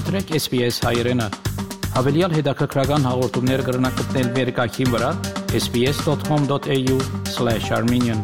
[0.00, 1.28] Մտրեք SPS հայրենը։
[1.92, 5.10] Հավելյալ հետաքրքրական հաղորդումներ կգրնակցնել վերկայքին վրա
[5.58, 8.22] sps.com.au/armenian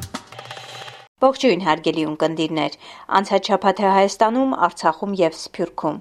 [1.27, 2.79] Ողջույն հարգելի ունկնդիրներ։
[3.21, 5.99] Անցած շաբաթը Հայաստանում, Արցախում եւ Սփյուռքում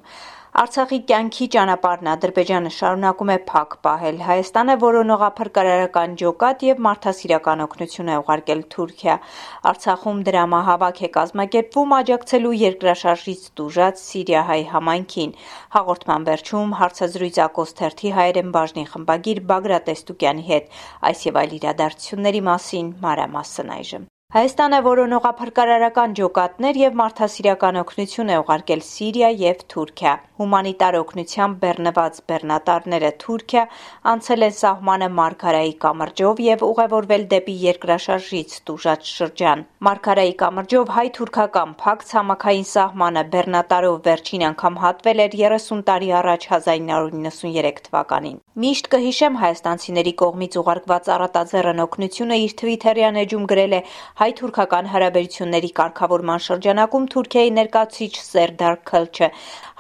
[0.56, 8.12] Արցախի կյանքի ճանապարհն Ադրբեջանը շարունակում է փակ պահել։ Հայաստանը որոնողափր կարարական ջոկատ եւ մարդասիրական օգնություն
[8.14, 9.18] է ուղարկել Թուրքիա։
[9.74, 15.38] Արցախում դրամահավաք է կազմակերպվում աջակցելու երկրաշարժից տուժած Սիրիահայ համայնքին։
[15.76, 22.46] Հաղորդման վերջում հարցազրույց Ակոս թերթի հայերեն բաժնի խմբագիր Բագրատ Տեստուկյանի հետ այս եւ այլ իրադարձությունների
[22.52, 30.96] մասին մանրամասն այժմ։ Հայաստանը որոնողափրկարարական ջոկատներ եւ մարդասիրական օգնություն է ուղարկել Սիրիա եւ Թուրքիա։ Հումանիտար
[31.00, 33.64] օգնությամբ բեռնված բեռնատարները Թուրքիա
[34.12, 42.04] անցել են սահմանը Մարգարայի կամրջով եւ ուղևորվել դեպի երկրաշարժից տուժած շրջան։ Մարգարայի կամրջով հայ-թուրքական փակ
[42.10, 50.14] ցամաքային սահմանը բեռնատարով վերջին անգամ հատվել էր 30 տարի առաջ 1993 թվականին։ Միշտ կհիշեմ հայաստանցիների
[50.26, 53.82] կողմից ուղարկված առատաձեռն օգնությունը իր Twitter-յան էջում գրել է
[54.16, 59.30] հայ-թուրքական հարաբերությունների կարգավորման շրջանակում Թուրքիայի ներկայացուցիչ Սերդար Քլչը.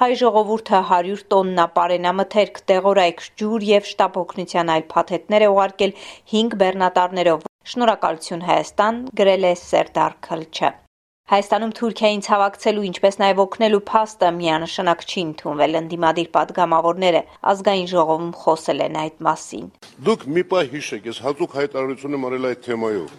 [0.03, 5.99] Հայ ժողովուրդը 100 տոննա պարենամթերք, դեղորայք, ջուր եւ շտապօգնության այլ փաթեթներ է ուղարկել
[6.35, 10.79] 5 բեռնատարներով։ Շնորհակալություն Հայաստան, գրել է Սերդար Քլչը։
[11.25, 18.83] Հայաստանում Թուրքիային ցավակցելու, ինչպես նաև օգնելու փաստը միանշանակ չի ընդունվել ընդդիմադիր падգամավորները ազգային ժողովում խոսել
[18.85, 19.71] են այդ մասին։
[20.05, 23.09] Դուք մի պահ հիշեք, ես հատուկ հայտարարություն եմ արել այդ թեմայով։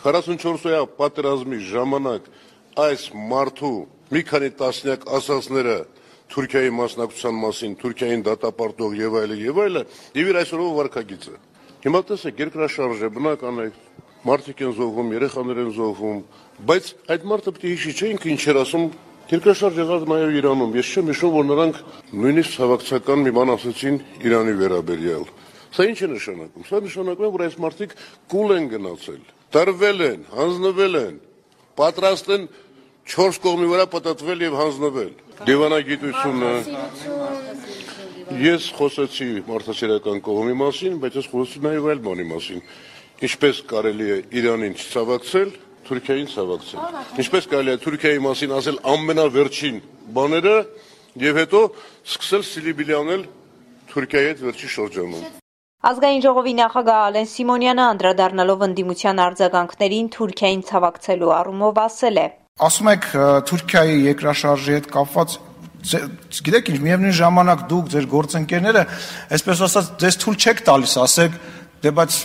[0.00, 2.32] 44-րդ պատերազմի ժամանակ
[2.88, 3.74] այս մարդու
[4.16, 5.76] մի քանի տասնյակ ասացները
[6.32, 11.38] Թուրքիայի մասնակցության մասին, Թուրքիային դատապարտող եւ այլն եւ այլն, եւ իր այսօրվա վարկագիծը։
[11.80, 13.66] Հիմա տեսեք, երկրաշարժ է, բնական է,
[14.26, 16.18] մարդիկ են զոհվում, երեխաներ են զոհվում,
[16.70, 18.84] բայց այդ մարդը պետք է հիշի, չէ՞ ինքը ինչ էր ասում
[19.30, 21.76] Երկրաշարժ եղավ նաև Իրանում։ Ես չեմ հիշում, որ նրանք
[22.18, 25.26] նույնիսկ ցավակցական մի բան ասացին Իրանի վերաբերյալ։
[25.70, 27.94] Սա ինչ է նշանակում։ Սա նշանակում է, որ այս մարդիկ
[28.34, 31.14] կուլ են գնացել տրվել են, հանձնվել են,
[31.78, 32.44] պատրաստ են
[33.10, 35.12] 4 կողմի վրա պատտվել եւ հանձնվել։
[35.48, 36.52] Դիվանագիտությունը
[38.40, 42.62] Ես խոսեցի մարդասիրական կողմի մասին, բայց ես խոսեցի նաև այլ բանի մասին։
[43.20, 45.48] Ինչպես կարելի է Իրանին ցավակցել,
[45.84, 49.80] Թուրքիային ցավակցել։ Ինչպես կարելի է Թուրքիայի մասին ասել ամենավերջին
[50.16, 50.54] բաները
[51.20, 51.60] եւ հետո
[52.14, 53.26] սկսել սիլիբիլի անել
[53.92, 55.28] Թուրքիայի հետ վերջի շրջանում։
[55.90, 62.26] Ազգային ժողովի նախագահ Ալեն Սիմոնյանը անդրադառնալով ընդդիմության արձագանքներին Թուրքիային ցավակցելու առումով ասել է.
[62.60, 63.06] Ասում եք
[63.52, 65.38] Թուրքիայի երկրաշարժի հետ կապված
[65.80, 68.82] գիտեք ինչ միևնույն ժամանակ դուք ձեր գործընկերները
[69.36, 71.38] այսպես ասած ձեզ թույլ չեք տալիս ասեք
[71.80, 72.18] դե բայց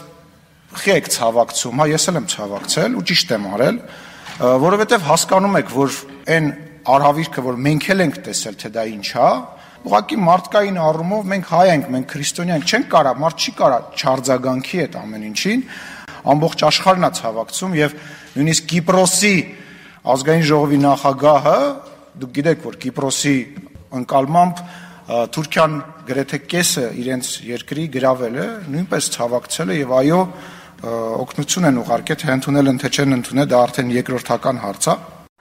[0.75, 3.77] խի եք ցավակցում հա ես էլ եմ ցավակցել ու ճիշտ եմ արել
[4.65, 5.99] որովհետև հասկանում եք որ
[6.35, 6.47] այն
[6.95, 9.29] արհավիրքը որ մենք էլ ենք տեսել թե դա ինչ է
[9.85, 14.79] ուղղակի մարդկային առումով մենք հայ ենք, մենք քրիստոնյա ենք, չենք կարա, մարդ չի կարա չարձագանքի
[14.81, 15.61] այդ ամեն ինչին,
[16.33, 17.93] ամբողջ աշխարհն է ցավակցում եւ
[18.35, 19.35] նույնիսկ Կիպրոսի
[20.15, 21.59] ազգային ժողովի նախագահը,
[22.23, 23.35] դուք գիտեք, որ Կիպրոսի
[24.01, 24.63] ընկալմամբ
[25.05, 25.73] Թուրքիան
[26.09, 30.21] գրեթե կեսը իրենց երկրի գրավել է, նույնպես ցավակցել է եւ այո
[30.83, 34.95] օգնություն են ուղարկել, թե ընդունել են թե չեն ընդունել, դա արդեն երկրորդական հարց է։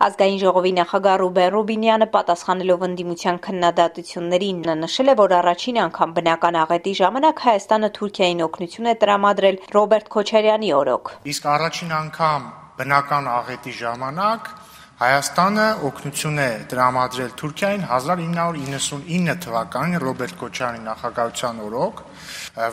[0.04, 6.94] Ազգային ժողովի նախագահ Ռուբեն Ռուբինյանը պատասխանելով ընդդիմության քննադատություններին նշել է, որ առաջին անգամ բնական աղետի
[6.98, 12.42] ժամանակ Հայաստանը Թուրքիային օգնություն է տրամադրել Ռոբերտ Քոչարյանի օրոք։ Իսկ առաջին անգամ
[12.82, 14.50] բնական աղետի ժամանակ
[14.94, 22.02] Հայաստանը օգնություն է տրամադրել Թուրքիային 1999 թվականին Ռոբերտ Քոչարյանի նախագահության օրոք։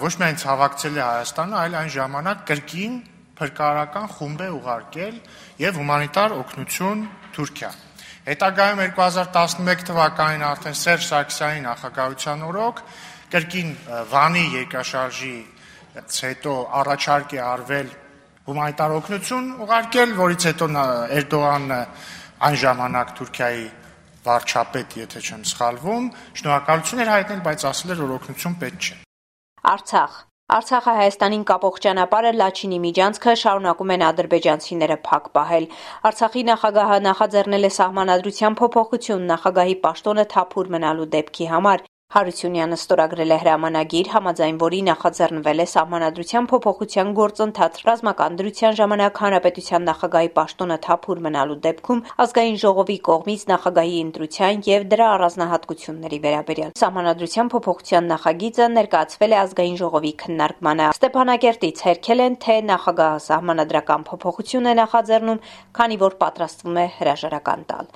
[0.04, 3.00] Ոչ միայն ցավակցել է Հայաստանը, այլ այն ժամանակ կրկին
[3.42, 5.18] փրկարարական խումբ է ուղարկել
[5.66, 7.02] եւ հումանիտար օգնություն
[7.34, 7.72] Թուրքիա։
[8.30, 12.84] Հետագայում 2011 թվականին արդեն Սերժ Սարգսյանի նախագահության օրոք
[13.34, 13.74] կրկին
[14.14, 15.38] Վանի երկաշարժի
[15.98, 16.53] հետո
[16.86, 17.90] առաջարկ է արվել
[18.47, 20.68] հումանիտար օգնություն ուղարկել, որից հետո
[21.22, 21.79] Էրդողանը
[22.47, 23.64] այն ժամանակ Թուրքիայի
[24.26, 26.09] վարչապետ, եթե չեմ սխալվում,
[26.41, 28.97] շնորհակալություն էր հայտնել, բայց ասել էր, որ օգնություն պետք չէ։
[29.72, 30.20] Արցախ
[30.52, 35.67] Արցախը Հայաստանին կապող ճանապարհը Լաչինի միջանցքը շարունակում են ադրբեջանցիները փակ պահել։
[36.09, 43.35] Արցախի նախագահը նախաձեռնել է սահմանադրության փոփոխություն նախագահի պաշտոնը թափուր մնալու դեպքի համար։ Հարությունյանը ստորագրել է
[43.41, 51.22] հրամանագիր, համաձայն որի նախաձեռնվել է սահմանադրության փոփոխության գործընթաց ռազմական դրության ժամանակ հանրապետության նախագահի պաշտոնը թափուր
[51.28, 59.31] մնալու դեպքում ազգային ժողովի կողմից նախագահի ընտրության եւ դրա առանձնահատկությունների վերաբերյալ։ Սահմանադրության փոփոխության նախագիծը ներկայացվել
[59.31, 65.41] է ազգային ժողովի քննարկմանը։ Ստեփանակերտից հերքել են, թե նախագահը սահմանադրական փոփոխություն է նախաձեռնում,
[65.79, 67.91] քանի որ պատրաստվում է հրաժարական տալ։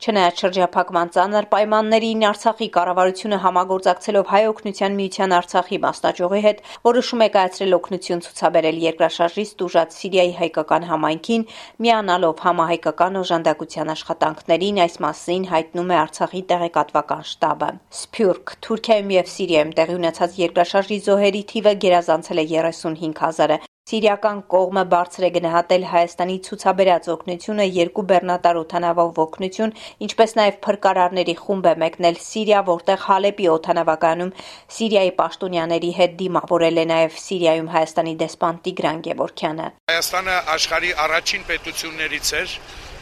[0.00, 7.28] Չնայած շրջափակման ծանր պայմաններին Արցախի կառավարությունը համագործակցելով Հայ օգնության միության Արցախի մասնաճյուղի հետ որոշում է
[7.34, 11.44] կայացրել օգնություն ցուցաբերել երկրաշարժից տուժած Սիրիայի հայկական համայնքին,
[11.84, 17.70] միանալով համահայկական օժանդակության աշխատանքներին, այս մասին հայտնում է Արցախի տեղեկատվական շտաբը։
[18.00, 23.60] Սփյուռք, Թուրքիայում եւ Սիրիայում տեղի ունեցած երկրաշարժի զոհերի թիվը գերազանցել է 35000-ը,
[23.90, 29.72] Սիրիական կողմը բարձր է գնահատել Հայաստանի ցուցաբերած օգնությունը երկու բեռնատար օթանավով օգնություն,
[30.06, 34.30] ինչպես նաև փրկարարների խումբ է մեկնել Սիրիա, որտեղ Հալեպի օթանավակայանում
[34.76, 42.30] Սիրիայի պաշտոնյաների հետ դիմավորել է նաև Սիրիայում Հայաստանի դեսպան Տիգրան Գևորքյանը։ Հայաստանը աշխարհի առաջին պետություններից
[42.44, 42.54] էր,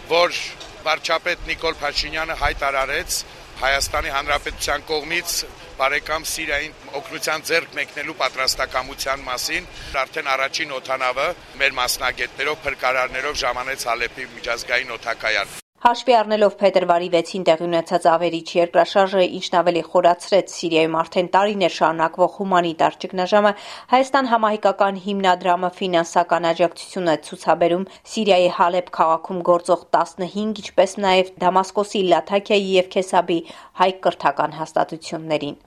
[0.09, 0.41] որ
[0.89, 3.21] վարչապետ Նիկոլ Փաշինյանը հայտարարեց
[3.59, 5.33] Հայաստանի Հանրապետության կողմից
[5.81, 9.69] բարեկամ Սիրիային օգնության ձեռք մեկնելու պատրաստակամության մասին
[10.07, 11.29] արդեն առաջին օթանավը
[11.63, 19.21] մեր մասնագետներով, փրկարարներով ժամանեց Հալեպի միջազգային օթակայան։ Հաշվի առնելով փետրվարի 6-ին տեղի ունեցած ավերիչ երկրաշարժը,
[19.39, 23.53] ինչն ավելի խորացրեց Սիրիայում արդեն տարիներ շարունակվող հումանիտար ճգնաժամը,
[23.93, 32.03] Հայաստան համահայկական հիմնադրամը ֆինանսական աջակցություն է ցուցաբերում Սիրիայի Հալեբ քաղաքում գործող 15, ինչպես նաև Դամասկոսի
[32.11, 33.39] Լաթաքիայի եւ Քեսաբի
[33.79, 35.59] հայ կրթական հաստատություններին։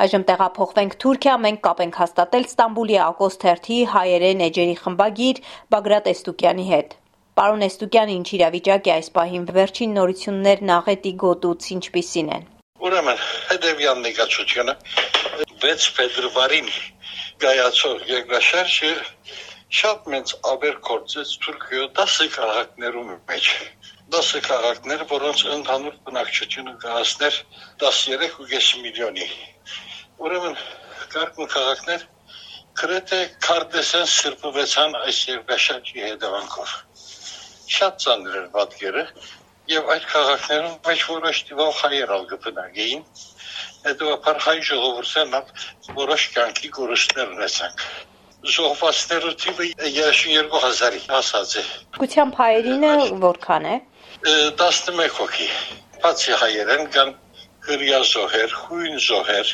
[0.00, 5.44] Այժմ տեղափոխվենք Թուրքիա, մենք կապ ենք հաստատել Ստամբուլի Ակոս թերթի հայերեն էջերի խմբագիր
[5.76, 6.98] Բագրատ Էստուկյանի հետ։
[7.38, 12.48] Պարոն Էստուկյան, ինչ իրավիճակ է այս պահին վերջին նորություններն աղետի գոտուց ինչպիսին են։
[12.88, 14.74] Ուրեմն հետևյալ նկատությունը
[15.64, 16.70] 6 փետրվարին
[17.44, 18.90] գայացող երկրաշարժը
[19.80, 23.48] շատ մեծ աբեր կործեց Թուրքիո 10 քաղաքներում մեջ
[24.18, 27.40] 10 քաղաքներ, որոնց ընդհանուր բնակչությունը կհասներ
[27.84, 29.28] 13.5 միլիոնի։
[30.26, 30.58] Ուրեմն
[31.14, 32.06] կարգուն քաղաքներ
[32.82, 36.78] գրեթե քարտեսեն սրբվեցան այս երկրաշարժի հետևանքով
[37.78, 39.04] շատ ծանր էր պատկերը
[39.70, 43.02] եւ այդ քաղաքներում ոչ որոշ տիպով հայեր ալ կբնակեին
[43.88, 44.14] հետո
[44.46, 45.36] հայ ժողովուրդն
[46.00, 47.76] որոշ կյանքի կորուստներ ունեցան
[48.40, 51.64] ժողովացները թիվը 32000-ի հասած է։
[51.96, 52.92] Գուցյամբ հայերինը
[53.24, 53.74] որքան է։
[54.26, 55.48] 11 հոգի։
[56.04, 57.10] Բացի հայերեն կան
[57.66, 59.50] հրյա զոհեր, հույն զոհեր,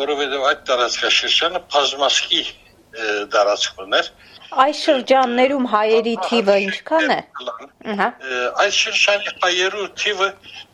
[0.00, 2.42] որովհետև այդ տարածքաշրջանը բազմասկի
[3.34, 4.10] տարածք ուներ,
[4.48, 7.18] Այս շրջաններում հայերի թիվը ինչքան է։
[7.92, 8.06] Ահա։
[8.62, 10.28] Այս շրջանի հայերու թիվը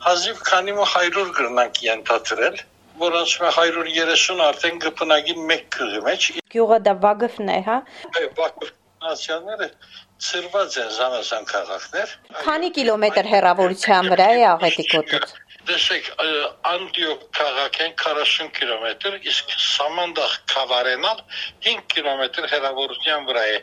[0.04, 2.62] հազիվ քանի մո 100 գրնանք ենթադրել,
[3.02, 7.78] որոնց մե 130 արդեն կփնագին մեկ քղի մեջ։ Գյուղը դա Վագֆն է, հա։
[8.14, 8.72] Այո, Վագֆ
[9.04, 9.68] նացիաները
[10.24, 12.12] ծրված են զանազան քաղաքներ։
[12.44, 15.34] Քանի կիլոմետր հեռավորության վրա է Աղետի կոտուց։
[15.68, 16.08] Դեսեք,
[16.68, 21.22] Անդիոք քաղաքեն 40 կիլոմետր, իսկ Սամանդախ Քավարենալ
[21.66, 23.58] 5 կիլոմետր հեռավորության վրա է։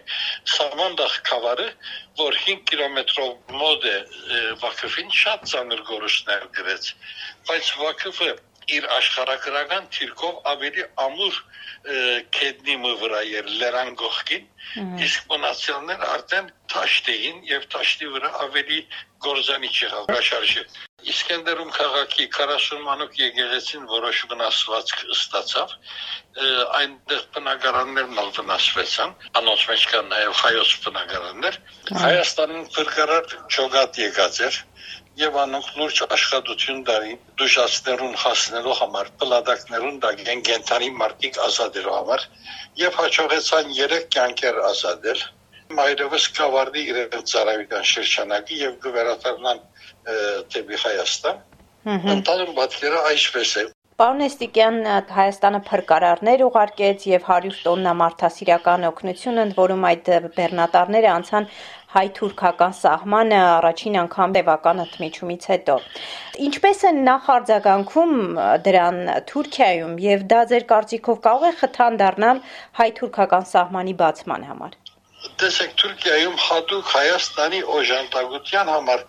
[0.53, 1.67] Սամանդախ Քավարը,
[2.21, 3.97] որ 5 կիլոմետրով մոտ է
[4.63, 6.93] Վակֆին, շատ ծանր գորուստներ գրեց,
[7.51, 8.31] բայց Վակֆը
[8.77, 11.39] իր աշխարհագրական թիրքով ավելի ամուր
[12.37, 18.79] կեդնի վրա էր լերան գողքին իսկ մոնացիոններ արդեն թաշտ էին եւ թաշտի վրա ավելի
[19.27, 20.65] գործանի եղավ շարժը
[21.09, 25.73] Իսկենդերում քաղաքի 40 մանուկ եկեղեցին որոշ վնասվածք ստացավ,
[26.79, 31.57] այնտեղ բնակարաններն ալ վնասվեցան, անոնց մեջ կան նաև հայոց բնակարաններ։
[32.03, 34.61] Հայաստանին փրկարար ճոգատ եկած էր
[35.19, 42.25] եւ անոնք լուրջ աշխատություն դարին դուշացներուն հասնելու համար, պլադակներուն դագեն գենթանի մարտիկ ազատելու համար
[42.85, 45.25] եւ հաջողեցան 3 կյանքեր ազատել
[45.79, 49.61] մայրովս կավարդի իրենց ծառայական շրջանակի եւ գվերատարնան
[50.55, 51.45] դեպի Հայաստան։
[52.15, 53.69] Ընտանիք պատկերը այսպես է։
[54.01, 54.77] Պարոն Էստիկյան,
[55.13, 61.47] Հայաստանը փրկարարներ ուղարկեց եւ 100 տոննա մարդասիրական օգնություն, ընդ որում այդ բեռնատարները անցան
[61.91, 65.77] հայ-թուրքական սահմանը առաջին անգամ տևական ընդմիջումից հետո։
[66.49, 68.13] Ինչպես են նախարձագանքում
[68.67, 69.01] դրան
[69.31, 72.45] Թուրքիայում եւ դա ձեր կարծիքով կարող է խթան դառնալ
[72.81, 74.80] հայ-թուրքական սահմանի բացման համար
[75.41, 79.03] տեսեք Թուրքիայում հատուկ Հայաստանի օժանդակության համար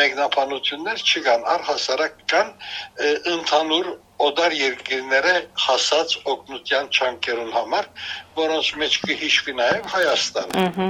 [0.00, 2.52] մեկնաբանություններ չկան, առհասարակ կան
[3.34, 3.90] ընդհանուր
[4.26, 5.34] օդար երկրները
[5.64, 7.88] հասած օգնության չանկերուն համար,
[8.38, 10.88] որոնց մեջ կհիշվի նաև Հայաստանը։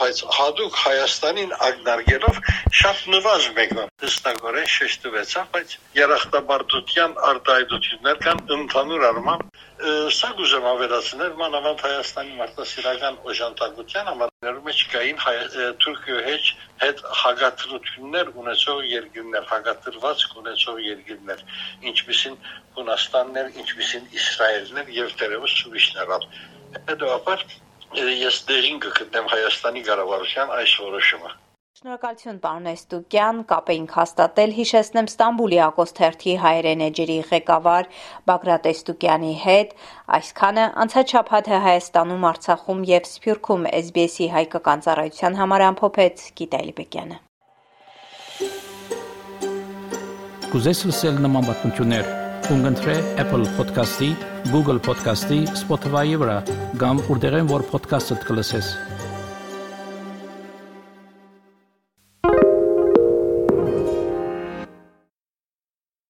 [0.00, 2.40] Բայց հadoop Հայաստանին ագնարգելով
[2.80, 9.64] շատ նվազ մեկնան հստակորեն շեշտվեցավ, բայց երախտաբարդության արտահայտություններ կան ընդհանուր առմամբ
[10.16, 14.12] սա գուզեմ ավելացնել մանավանդ Հայաստանի մարդասիրական օժանդակության
[14.46, 15.16] համարներում մեջ կային
[15.82, 16.50] Թուրքիո հետ
[16.82, 21.42] հետ հագատրություններ ունեցող երկիրներ, հագատրված ունեցող երկիրներ,
[21.90, 22.36] ինչպիսին
[22.76, 26.28] Հունաստաններ, ինչպիսին Իսրայելներ եւ դերևս ուրիշներ ալ։
[26.92, 27.44] Հետո ապար
[28.22, 31.34] ես դերին կգտնեմ Հայաստանի կառավարության այս որոշումը։
[31.76, 37.90] Շնորհակալություն պարոն Էստուկյան, կապ էինք հաստատել, հիշեցնեմ Ստամբուլի Ակոսթերթի հայերեն էջերի ղեկավար
[38.30, 39.74] Բագրատ Էստուկյանի հետ։
[40.16, 40.64] Այսքանը
[41.52, 47.20] է Հայաստանում, Արցախում եւ Սփյուռքում SBS-ի հայկական ծառայության համար ամփոփեց Գիտա Լիբեկյանը։
[50.56, 52.12] Կուզես լսել նման բանություններ,
[52.48, 54.12] կընտրե Apple Podcast-ի,
[54.48, 56.42] Google Podcast-ի, Spotify-ի վրա,
[56.80, 58.76] կամ որտեղեն որ podcast-ը դուք լսես։